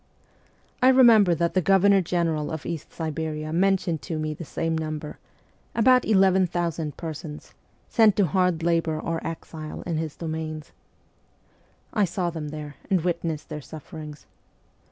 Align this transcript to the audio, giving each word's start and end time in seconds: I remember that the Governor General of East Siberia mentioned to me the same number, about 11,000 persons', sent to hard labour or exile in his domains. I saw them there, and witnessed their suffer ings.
I 0.81 0.89
remember 0.89 1.35
that 1.35 1.53
the 1.53 1.61
Governor 1.61 2.01
General 2.01 2.49
of 2.49 2.65
East 2.65 2.91
Siberia 2.91 3.53
mentioned 3.53 4.01
to 4.01 4.17
me 4.17 4.33
the 4.33 4.43
same 4.43 4.75
number, 4.75 5.19
about 5.75 6.05
11,000 6.05 6.97
persons', 6.97 7.53
sent 7.87 8.15
to 8.15 8.25
hard 8.25 8.63
labour 8.63 8.99
or 8.99 9.21
exile 9.23 9.83
in 9.83 9.97
his 9.97 10.15
domains. 10.15 10.71
I 11.93 12.05
saw 12.05 12.31
them 12.31 12.47
there, 12.47 12.77
and 12.89 13.01
witnessed 13.01 13.49
their 13.49 13.61
suffer 13.61 13.99
ings. 13.99 14.25